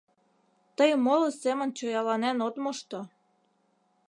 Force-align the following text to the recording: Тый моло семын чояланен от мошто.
Тый 0.77 0.91
моло 1.05 1.29
семын 1.41 1.69
чояланен 1.77 2.37
от 2.47 2.55
мошто. 2.63 2.99